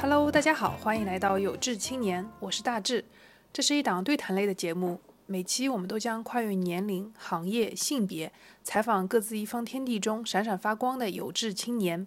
[0.00, 3.04] Hello，大家好，欢迎来到有志青年，我是大志。
[3.52, 12.06] 这是一档对谈类的节目，每期我们都将跨越年龄、行业、性别，采访各自一方天地中闪闪发光的有志青年。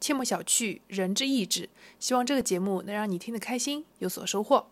[0.00, 1.68] 切莫小觑，人之意志。
[1.98, 4.66] 希望这个节目能让你听得开心，有所收获。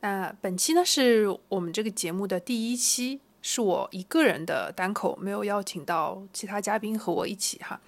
[0.00, 7.80] 那本期呢是我们这个节目的第一期，是我一个人的单口，没有邀请到其他嘉宾和我一起哈。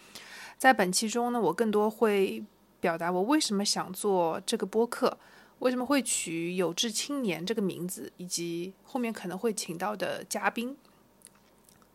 [0.56, 2.42] 在本期中呢，我更多会
[2.80, 5.16] 表达我为什么想做这个播客，
[5.60, 10.76] 为什么会取“有志青年”这个名字，以及后面可能会请到的嘉宾，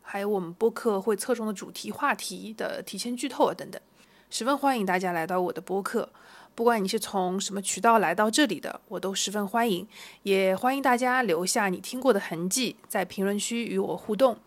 [0.04, 3.82] 还有我们播客会侧重的主题话题的提前剧透啊等等。
[4.30, 6.10] 十分欢迎大家来到我的播客，
[6.54, 9.88] 不管你是从什么渠道来到这里的，我都十分欢迎。
[10.24, 14.38] 也欢迎大家留下你听过的痕迹，在评论区与我互动。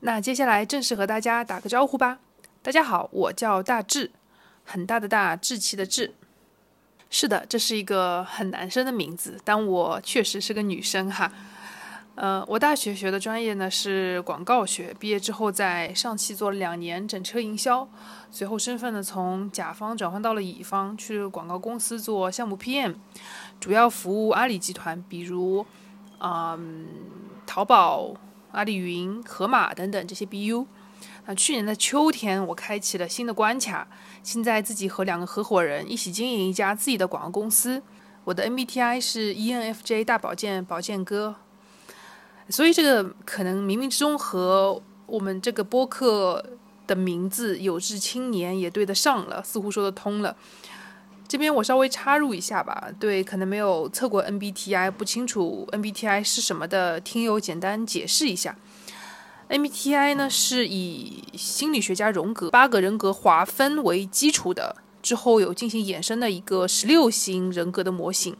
[0.00, 2.20] 那接下来正式和大家打个招呼吧。
[2.62, 4.12] 大家好，我叫大志，
[4.64, 6.14] 很大的大，志气的志。
[7.10, 11.32] 是的，这是一个很男生的名字，但我确实是个女生哈。
[12.20, 17.88] 呃，我大学学的专业呢是广告学，毕业之后在上汽做了两年整车营销，
[18.28, 22.96] 随后身份呢从甲方转换到了乙方，去广告公司做项目 PM，
[23.60, 25.64] 主要服务阿里集团，比如
[26.18, 26.88] 嗯
[27.46, 28.12] 淘宝、
[28.50, 30.66] 阿里云、盒马等等这些 BU。
[31.26, 33.86] 那去年的秋天，我开启了新的关卡，
[34.24, 37.80] 现在自己和两个合伙人一起经营一家自己的广告公司。
[38.24, 41.36] 我的 MBTI 是 ENFJ 大保健保健哥，
[42.48, 46.44] 所以这个可能冥冥之中和我们这个播客
[46.86, 50.34] 的名字“有志青年”也对得上了，似乎说得通了。
[51.28, 58.56] 这边我稍微插入一下吧，对可能没有测过 MBTI 不清楚 MBTI 是什么的听友，简单解释一下。
[59.50, 68.34] MBTI 呢是以心理学家荣格八个人格划分为基础的，之后有进行衍生的一个十六型人格的模型。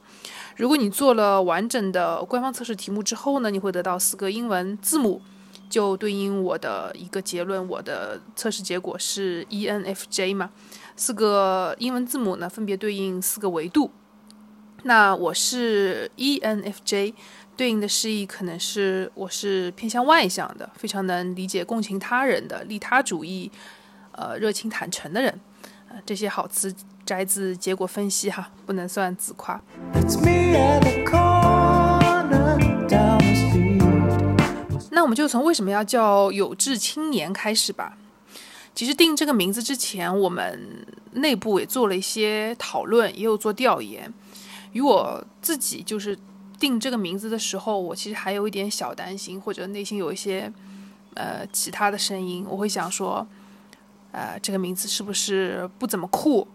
[0.59, 5.23] 如果你做了完整的官方测试题目之后呢，你会得到四个英文字母，
[5.71, 7.67] 就对应我的一个结论。
[7.69, 10.51] 我的测试结果是 ENFJ 嘛，
[10.97, 13.93] 四个英文字母呢分别对应四个维度。
[14.83, 17.15] 那我是 ENFJ。
[17.57, 23.51] 对应的释义可能是我是偏向外向的，非常能理解共情他人的利他主义，
[24.13, 25.41] 呃，热情坦诚的人。
[25.89, 26.73] 呃，这些好词
[27.09, 29.59] 摘自结果分析哈，不能算自夸。
[34.91, 37.97] 那我们就从为什么要叫有志青年开始吧。
[38.75, 44.13] 其实定这个名字之前，我们内部也做了一些讨论，也有做调研。
[44.73, 46.19] 与我自己就是
[46.61, 50.53] 定这个名字的时候，我其实还有一点小担心，或者内心有一些
[51.15, 52.45] 呃其他的声音。
[52.47, 53.27] 我会想说，
[54.13, 56.47] 呃，这个名字是不是不怎么酷？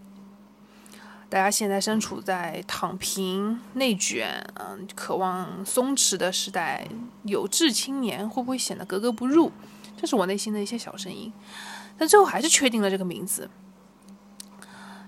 [1.34, 6.88] 大家现在身处在躺平、内卷，嗯，渴望松弛的时代，
[7.24, 9.52] 有志青年会不会显得格格不入？
[9.98, 11.34] 这是我内心的一些小声音。
[11.98, 13.50] 但最后还是确定了这个名字，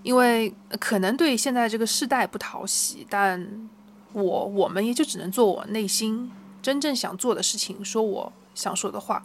[0.02, 3.70] 因为可能对现在这个世代不讨喜，但
[4.12, 9.24] 我我们也就只能做我内心真正想做的事情，说我想说的话。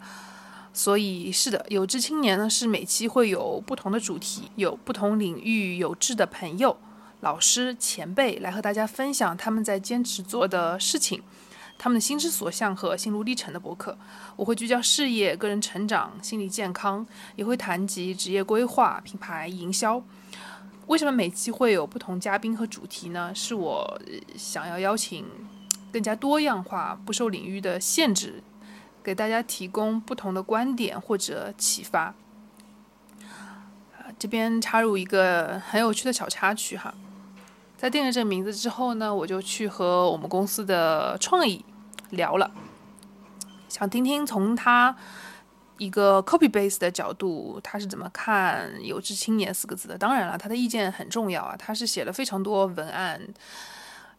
[0.71, 6.77] 所以是的，有志青年呢是每期会有不同的主题，有不同领域有志的朋友、
[7.21, 11.21] 老师、前辈来和大家分享他们在坚持做的事情，
[11.77, 13.95] 他们的心之所向和心路历程的博客。
[14.35, 17.05] 我会聚焦事业、个人成长、心理健康，
[17.35, 20.03] 也会谈及职业规划、品牌营销。
[20.87, 23.31] 为什么每期会有不同嘉宾和主题呢？
[23.35, 24.01] 是我
[24.35, 25.23] 想要邀请
[25.93, 28.41] 更加多样化、不受领域的限制，
[29.03, 32.15] 给大家提供不同的观点或者启发。
[34.17, 36.93] 这边插入一个很有趣的小插曲哈，
[37.81, 41.65] 在定了这个名字之后呢，我就去和我们公司的创意
[42.11, 42.51] 聊了，
[43.67, 44.95] 想听听从他
[45.79, 49.97] 一个 copy base 的角度，他是怎么看“有志青年”四个字的。
[49.97, 53.19] 当然了，他的意见很重要啊，他是写了非常多文案，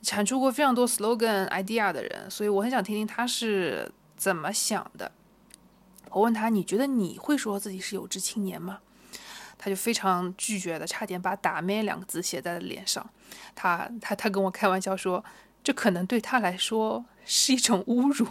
[0.02, 5.12] 产出过非常多 slogan idea 的人，所以我很想听听他是怎么想的。
[6.10, 8.80] 我问他：“你觉得你会说自己是有志青年吗？”
[9.62, 13.08] 他就非常拒绝的，差点把“打咩”两个字写在了脸上。
[13.54, 15.24] 他他他跟我开玩笑说，
[15.62, 18.26] 这可能对他来说是一种侮辱。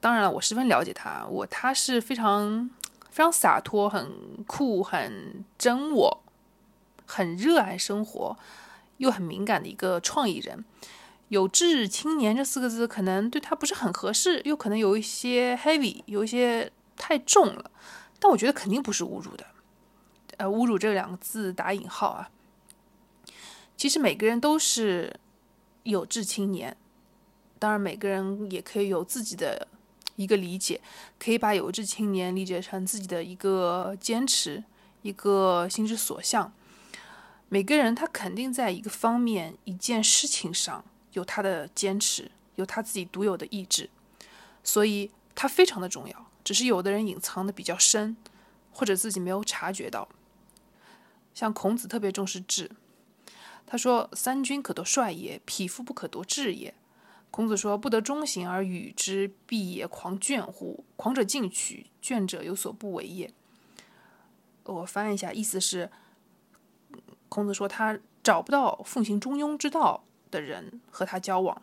[0.00, 2.70] 当然了，我十分了解他，我他是非常
[3.10, 6.22] 非常洒脱、很酷、很真我、
[7.04, 8.34] 很热爱生活，
[8.96, 10.64] 又很敏感的一个创意人。
[11.28, 17.70] 有志青年这四个字可能对他不是很合适，又可能有一些 heavy，有一些太重了。
[18.18, 19.44] 但我觉得肯定不是侮辱的，
[20.38, 22.30] 呃，侮辱这两个字打引号啊。
[23.76, 25.14] 其实每个人都是
[25.82, 26.76] 有志青年，
[27.58, 29.68] 当然每个人也可以有自己的
[30.16, 30.80] 一个理解，
[31.18, 34.64] 可以把有志青年理解成自己的一个坚持，
[35.02, 36.52] 一个心之所向。
[37.48, 40.84] 每个人他肯定在一个方面、一件事情上。
[41.14, 43.88] 有他的坚持，有他自己独有的意志，
[44.62, 46.26] 所以他非常的重要。
[46.44, 48.14] 只是有的人隐藏的比较深，
[48.70, 50.06] 或者自己没有察觉到。
[51.38, 52.68] 像孔子特别重视智，
[53.64, 56.74] 他说：“三军可夺帅也，匹夫不可夺志也。”
[57.30, 60.84] 孔子说：“不得中行而与之，必也狂倦乎？
[60.96, 63.32] 狂者进取，倦者有所不为也。”
[64.66, 65.92] 我翻译一下，意思是，
[67.28, 70.02] 孔子说他找不到奉行中庸之道。
[70.30, 71.62] 的人和他交往，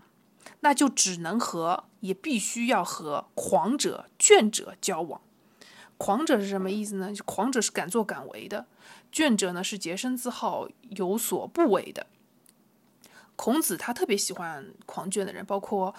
[0.62, 5.22] 那就只能和，也必须要和狂者、倦者交往。
[5.98, 7.14] 狂者是什么意思呢？
[7.26, 8.66] 狂者是敢作敢为的，
[9.16, 12.08] 卷者呢是洁身自好、有所不为的。
[13.38, 15.96] 孔子他特别喜欢狂卷的人，包括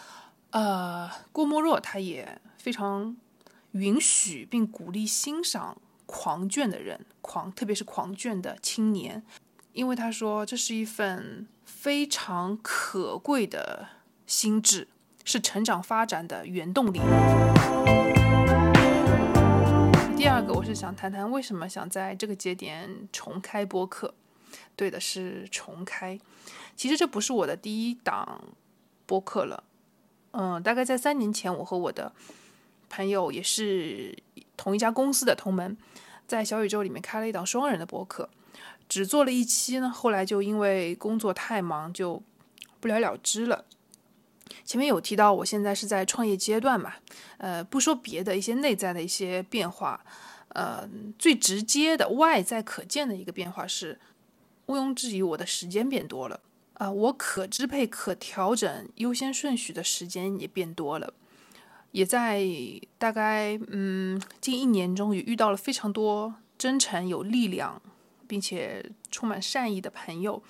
[0.51, 3.17] 呃郭沫若，他也非常
[3.71, 9.25] 允许并鼓励欣赏狂卷的人，狂特别是狂卷的青年。
[9.73, 13.89] 因为他说这是一份非常可贵的
[14.27, 14.89] 心智，
[15.25, 17.01] 是成长发展的原动力。
[20.17, 24.15] 第二个，我是想谈谈为什么想在这个节点重开播客。
[24.75, 26.19] 对的，是重开。
[26.75, 28.43] 其实这不是我的第一档
[29.05, 29.63] 播客了。
[30.31, 32.13] 嗯，大概在三年前，我和我的
[32.89, 34.17] 朋友也是
[34.57, 35.77] 同一家公司的同门，
[36.27, 38.31] 在小宇宙里面开了一档双人的播客。
[38.89, 42.23] 只做了一期呢，后来就因为工作太忙，就
[42.81, 43.67] 不了了之了。
[44.65, 46.95] 前面有提到，我现在是在创业阶段嘛，
[47.39, 50.05] 呃，不说别的，一些内在的一些变化，
[50.49, 50.89] 呃，
[51.19, 53.99] 最直接的外在可见的一个变化是，
[54.67, 56.41] 毋庸置疑，我的时间变多了，
[56.75, 61.15] 啊，我可支配、可调整优先顺序的时间也变多了，
[61.93, 62.43] 也在
[62.99, 67.81] 大概嗯近一年中也遇到了非常多真诚、有力量。
[68.29, 70.43] 并且充满善意的朋友，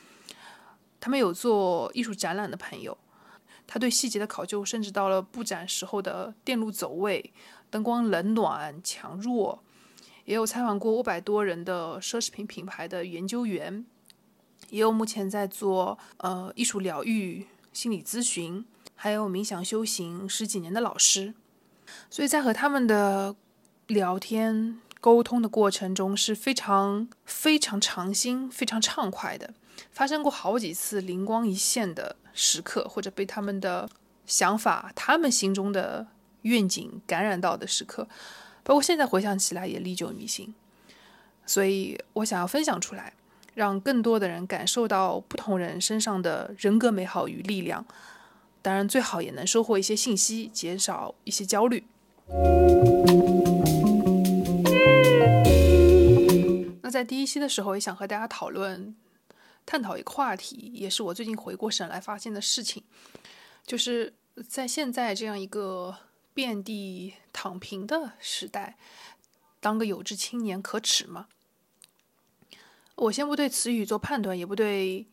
[0.99, 2.97] 他们有做艺术展览的朋友，
[3.67, 7.33] 他对细节的考究甚至到了布展时候的电路走位、
[7.71, 9.63] 灯光冷暖强弱，
[10.25, 13.85] 也有采访过五百多人的奢侈品品牌的研究员，
[14.71, 18.65] 也有目前在做呃艺术疗愈、心理咨询，
[18.95, 21.35] 还有冥想修行十几年的老师，
[22.09, 23.35] 所以在和他们的
[23.89, 24.81] 聊天。
[25.07, 29.55] 沟通的过程中是非常非常长心、非常畅快的，
[29.93, 33.89] 发生过好几次灵光一现的时刻，或者被他们的
[34.27, 36.09] 想法、他们心中的
[36.43, 38.09] 愿景感染到的时刻，
[38.65, 40.53] 包括现在回想起来也历久弥新。
[41.47, 43.13] 所以我想要分享出来，
[43.55, 47.87] 让更多的人感受到不同人身上的人格美好与力量。
[48.61, 51.85] 当然，最好也能收获一些信息，减少一些焦虑。
[56.87, 58.95] 那在第一期的时候，也想和大家讨论、
[59.67, 62.85] 探讨一个话题，也是我最近回过神来发现的事情，
[63.67, 64.15] 就是
[64.49, 65.97] 在现在这样一个
[66.33, 68.79] 遍地躺平的时代，
[69.59, 71.27] 当个有志青年可耻吗？
[72.95, 75.09] 我先不对词语做判断，也不对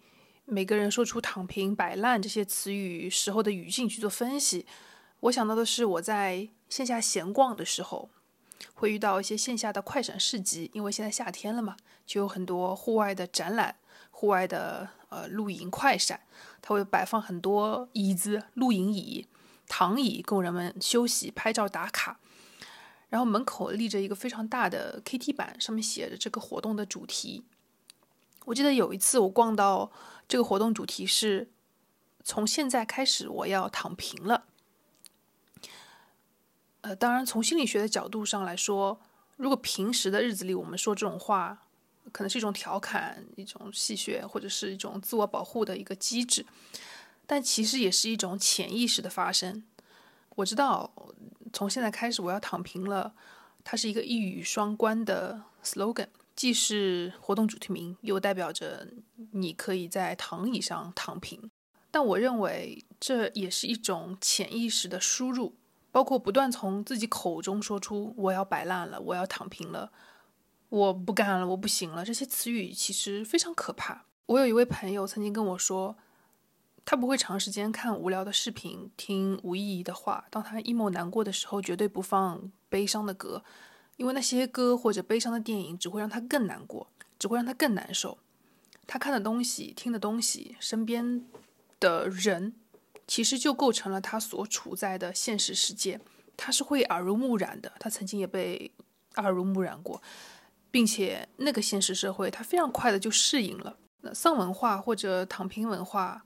[0.45, 4.67] 每个人说出“躺平”“摆烂”这些词语时候的语境去做分析。
[5.21, 8.11] 我想到的是，我在线下闲逛的时候。
[8.73, 13.75] 会遇到一些线下的快闪市集，因为现在夏天了嘛，就有很多户外的展览、
[14.11, 16.19] 户外的呃露营快闪，
[16.61, 19.27] 它会摆放很多椅子、露营椅、
[19.67, 22.19] 躺椅，供人们休息、拍照打卡。
[23.09, 27.43] 然后门口立着一个非常大的 KT 板，上面写着这个活动的主题。
[28.45, 29.91] 我记得有一次我逛到
[30.27, 31.51] 这个活动主题是
[32.23, 34.45] 从现在开始我要躺平了。
[36.83, 38.99] 呃，当然，从心理学的角度上来说，
[39.37, 41.65] 如果平时的日子里我们说这种话，
[42.11, 46.45] 可能是一种调侃、一种戏谑，或者是一种自我保护的一个机制，
[47.25, 49.63] 但其实也是一种潜意识的发生。
[50.35, 50.91] 我知道，
[51.53, 53.13] 从现在开始我要躺平了，
[53.63, 58.85] 它是一个一语双关的 slogan，既是活动主题名，又代表着
[59.31, 61.49] 你可以在躺椅上躺平。
[61.89, 65.55] 但我认为这也是一种潜意识的输入。
[65.93, 69.91] 包括不断从自己口中说出“我要摆烂了，我要躺平了，
[70.69, 74.05] 我不干了，我不行了”这些词语，其实非常可怕。
[74.25, 75.95] 我有一位朋友曾经跟我说，
[76.83, 80.25] 他不会长时间看无聊的视频，听无意义的话。
[80.31, 83.43] 当他 emo 难过的时候，绝对不放悲伤的歌，
[83.97, 86.87] 因为那些歌或者悲伤的电影只会让他更难过，
[87.19, 88.17] 只会让他更难受。
[88.87, 91.23] 他看的东西、听的东西、身边
[91.79, 92.55] 的人，
[93.07, 95.99] 其实就构成了他所处在的现实世界。
[96.35, 98.71] 他是会耳濡目染的，他曾经也被
[99.17, 100.01] 耳濡目染过，
[100.71, 103.77] 并且那个现实社会，他非常快的就适应了。
[104.01, 106.25] 那丧文化或者躺平文化，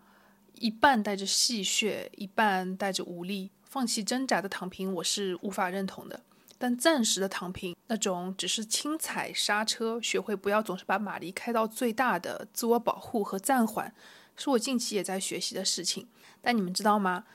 [0.54, 3.52] 一半带着戏谑，一半带着无力。
[3.64, 6.22] 放弃挣扎的躺平，我是无法认同的。
[6.58, 13.94] 但暂时的躺平，那种只是轻踩刹车，学会不要总是把马力开到最大的自我保护和暂缓，
[14.38, 16.08] 是我近期也在学习的事情。
[16.50, 17.26] 但你们知道吗？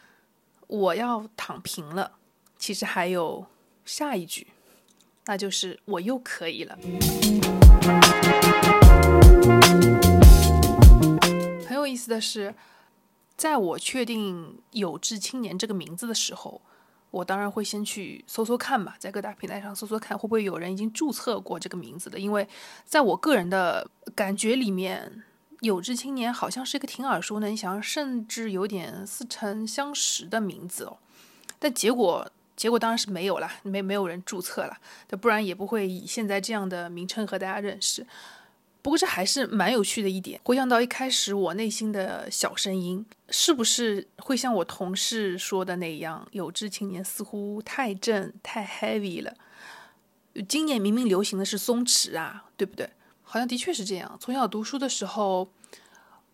[0.68, 2.12] 我要躺平了，
[2.56, 3.44] 其实还有
[3.84, 4.46] 下一句，
[5.26, 6.78] 那就是我又可以了。
[11.66, 12.54] 很有意思的是，
[13.36, 16.62] 在我确定“有志青年”这个名字的时候。
[17.10, 22.18] 我当然会先去搜搜看吧，在各大平台上搜搜看，会不会有人已经注册过这个名字的？
[22.18, 22.48] 因为
[22.86, 25.22] 在我个人的感觉里面，
[25.62, 30.98] 有志青年好像是一个挺耳熟能详，甚至有点似曾相识的名字哦。
[31.60, 34.76] 但结果，结果当然是没有了，没没有人注册了，
[35.20, 38.04] 不然也不会以现在这样的名称和大家认识。
[38.82, 40.40] 不过这还是蛮有趣的一点。
[40.42, 49.32] 回想到一开始我内心的小声音，是不是会像我同事说的那样，有志青年似乎太正太 heavy 了？
[50.48, 52.90] 今年明明流行的是松弛啊，对不对？
[53.32, 54.14] 好像的确是这样。
[54.20, 55.48] 从小读书的时候，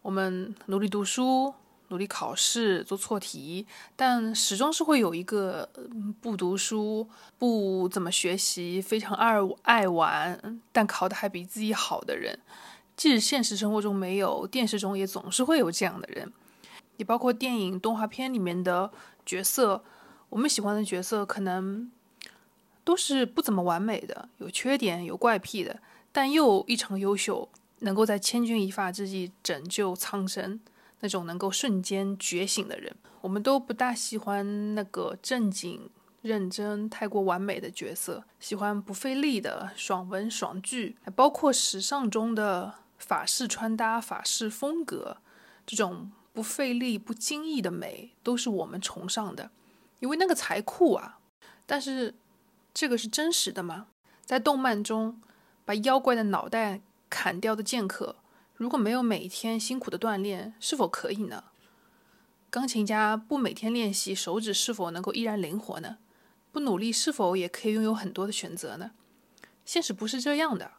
[0.02, 1.54] 我们努力读书。
[1.90, 5.66] 努力考试，做错题，但始终是会有一个
[6.20, 12.38] 不读书、不怎么学习、非常爱爱玩，但考的还比自己好的人。
[12.94, 16.30] 即使现实生活中没有，电视中也总是会有这样的人。
[16.98, 18.90] 也包括电影、动画片里面的
[19.24, 19.82] 角色，
[20.28, 21.90] 我们喜欢的角色可能
[22.84, 25.80] 都是不怎么完美的，有缺点、有怪癖的，
[26.18, 27.48] 但又异常优秀，
[27.78, 30.58] 能够在千钧一发之际拯救苍生。
[30.98, 35.88] 那种能够瞬间觉醒的人，我们都不大喜欢那个正经、
[36.20, 45.18] 认真、太过完美的角色，喜欢不费力的爽文爽剧，还包括时尚中的法式穿搭、法式风格，
[45.64, 49.52] 这种不费力、不经意的美，都是我们崇尚的，
[50.00, 51.20] 因为那个才酷啊！
[51.64, 52.12] 但是，
[52.74, 53.86] 这个是真实的吗？
[54.24, 55.20] 在动漫中，
[55.68, 58.16] 把妖怪的脑袋砍掉的剑客。
[58.54, 61.44] 如果没有每天辛苦的锻炼，是否可以呢？
[62.48, 65.98] 钢琴家不每天练习，手指是否能够依然灵活呢？
[66.50, 68.92] 不努力，是否也可以拥有很多的选择呢？
[69.66, 70.70] 现实不是这样的。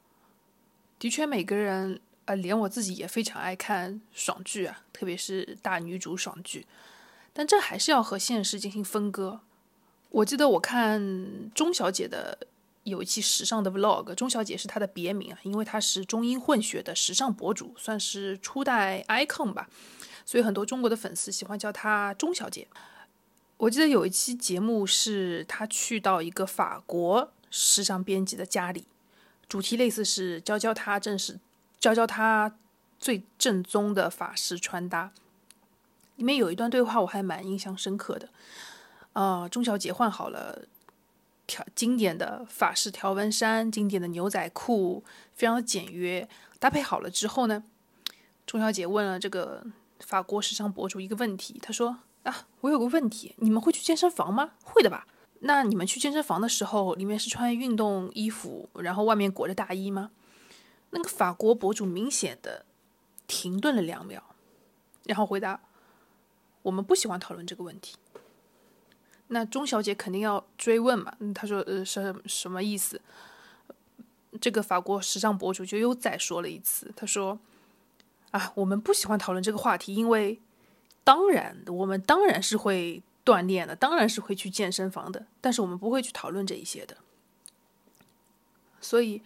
[0.98, 6.66] 的确，每个人，呃，连我自己也非常爱看爽剧啊，特别是大女主爽剧。
[7.32, 9.42] 但这还是要和现实进行分割。
[10.10, 12.40] 我记得我看钟小姐的。
[12.90, 19.70] 有一期时尚的 vlog，钟小姐是她的别名啊，因为她是中英混血的时尚博主，算是初代 icon 吧，
[20.26, 22.68] 所以很多中国的粉丝喜欢叫她钟小姐。
[23.58, 28.86] 我记得有一期节目是她去到一个法国时尚编辑的家里，
[29.48, 31.40] 主题类似是教教她正式
[31.80, 32.56] 教教她
[33.00, 35.12] 最正宗的法式穿搭。
[36.16, 38.30] 里面有一段对话我还蛮印象深刻的，
[39.14, 40.66] 呃，钟小姐换好了。
[41.50, 45.04] 条经典的法式条纹衫，经典的牛仔裤，
[45.34, 46.30] 非常简约。
[46.60, 47.64] 搭配好了之后呢，
[48.46, 49.66] 钟小姐问了这个
[50.00, 54.52] 法国时尚博主一个问题，她说：“啊，我有个问题，你们会去健身房吗？
[54.64, 55.08] 会的吧？
[55.40, 60.12] 那你们去健身房的时候，里面是穿运动衣服，然后外面裹着大衣吗？”
[60.92, 62.66] 那个法国博主明显的
[63.28, 64.24] 停顿了两秒，
[65.06, 65.62] 然后回答
[66.64, 67.96] ：“我们不喜欢讨论这个问题。”
[69.32, 71.14] 那钟小姐肯定要追问嘛？
[71.34, 73.02] 她说：“呃，什什么意思？”
[74.40, 77.40] 这个法国时尚博主就又再说了一次，他说
[78.30, 80.40] ：“啊，我们不喜欢讨论这个话题，因为
[81.04, 86.98] 当然，我们当然是会锻炼的，当然是会去健身房的，但是我们不会去讨论这一些的。
[88.80, 89.24] 所以，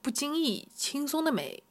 [0.00, 1.62] 不经意、轻松的美，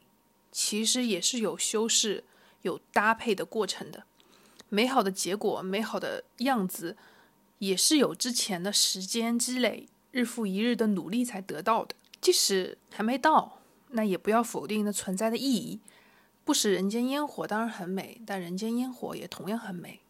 [0.52, 2.26] 其实也是有修饰、
[2.64, 4.04] 有搭配的过程的。
[4.68, 6.98] 美好的结果，美好的样子。”
[7.66, 11.96] 也是有之前的时间积累，日复一日的努力才得到的。
[12.20, 13.60] 即使还没到，
[13.92, 15.80] 那也不要否定那存在的意义。
[16.44, 20.02] 不食人间烟火当然很美，但人间烟火也同样很美。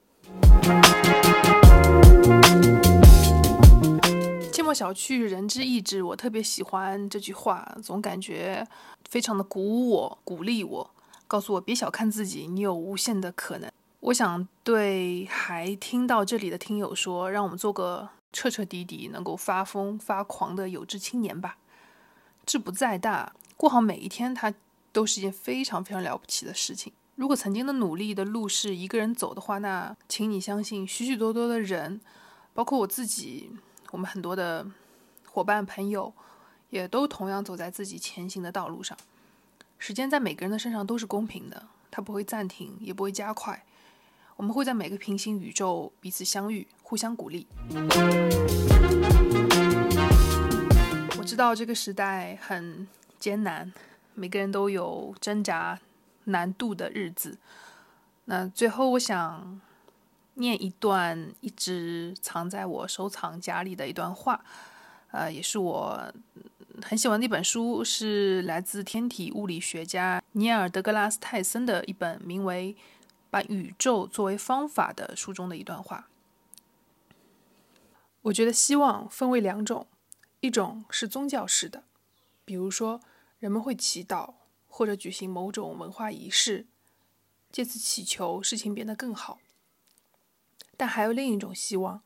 [4.74, 6.02] 小觑，人之意志。
[6.02, 8.68] 我特别喜欢这句话，总感觉
[9.08, 10.92] 非常的鼓舞我、鼓励我，
[11.28, 13.72] 告诉我别小看自己，你有无限的可能。
[14.04, 21.58] 我想对还听到这里的听友说，让我们做个彻彻底底能够发疯发狂的有志青年吧。
[22.46, 24.54] 志不在大，过好每一天，它
[24.92, 26.92] 都是一件非常非常了不起的事情。
[27.16, 32.02] 如果曾经的努力的路是一个人走的话，那请你相信，许许多多的人，
[32.54, 33.52] 包括我自己，
[33.92, 34.68] 我们很多的
[35.26, 36.14] 伙伴朋友，
[36.72, 38.98] 也都同样走在自己前行的道路上。
[39.80, 43.64] 时间在每个人的身上都是公平的，它不会暂停，也不会加快。
[44.36, 47.48] 我们会在每个平行宇宙彼此相遇，互相鼓励。
[51.18, 52.88] 我知道这个时代很
[53.18, 53.72] 艰难，
[54.14, 55.80] 每个人都有挣扎。
[56.26, 57.38] 难度的日子。
[58.24, 59.60] 那最后，我想
[60.36, 64.40] 念一段一直藏在我收藏夹里的一段话，
[65.12, 66.14] 呃，也是我
[66.82, 72.74] 很喜欢的一本书，是来自天体物理学家尼尔·德格拉斯·泰森的一本名为
[73.34, 76.08] 《把宇宙作为方法》的书中的一段话。
[78.22, 79.88] 我觉得希望分为两种，
[80.42, 81.84] 一种是宗教式的，
[82.46, 83.02] 比如说
[83.40, 84.36] 人们会祈祷。
[84.76, 86.66] 或者举行某种文化仪式，
[87.52, 89.40] 借此祈求事情变得更好。
[90.76, 92.02] 但还有另一种希望，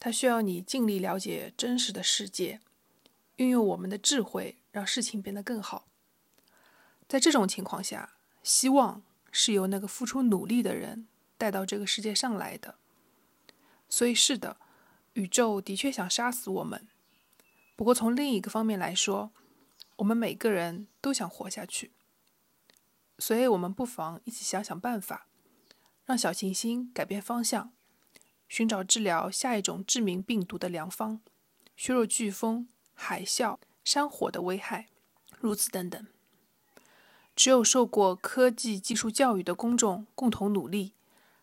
[0.00, 2.60] 它需要你尽力了解真实的世界，
[3.36, 5.84] 运用我们的智慧让事情变得更好。
[7.06, 9.02] 在这种情况下，希望
[9.36, 12.76] 是由那个付出努力的人带到这个世界上来的。
[13.88, 14.56] 所以，是的，
[15.14, 16.86] 宇宙的确想杀死我们。
[17.74, 19.32] 不过，从另一个方面来说，
[19.96, 21.90] 我们每个人都想活下去，
[23.18, 25.26] 所以我们不妨一起想想办法，
[26.04, 27.72] 让小行星改变方向，
[28.48, 31.20] 寻找治疗下一种致命病毒的良方，
[31.76, 34.86] 削弱飓风、海啸、山火的危害，
[35.40, 36.06] 如此等等。
[37.36, 40.92] 只有受过科技技术教育的公众共同努力，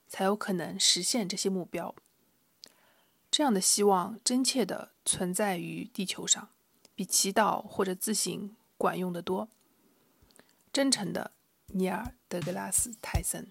[0.07, 1.93] 才有可能实现这些目标。
[3.29, 6.49] 这样的希望真切地存在于地球上。
[6.93, 9.49] 比祈祷或者自省管用得多。
[10.71, 11.31] 真诚的，
[11.67, 13.47] 尼尔·德格拉斯·泰森。